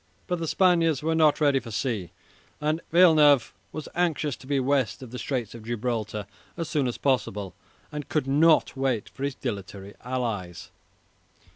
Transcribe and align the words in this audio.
But 0.25 0.39
the 0.39 0.47
Spaniards 0.47 1.03
were 1.03 1.13
not 1.13 1.39
ready 1.39 1.59
for 1.59 1.69
sea, 1.69 2.09
and 2.59 2.81
Villeneuve 2.91 3.53
was 3.71 3.87
anxious 3.93 4.35
to 4.37 4.47
be 4.47 4.59
west 4.59 5.03
of 5.03 5.11
the 5.11 5.19
Straits 5.19 5.53
of 5.53 5.61
Gibraltar 5.63 6.25
as 6.57 6.67
soon 6.67 6.87
as 6.87 6.97
possible, 6.97 7.53
and 7.91 8.09
could 8.09 8.25
not 8.25 8.75
wait 8.75 9.09
for 9.09 9.21
his 9.23 9.35
dilatory 9.35 9.93
allies. 10.03 10.71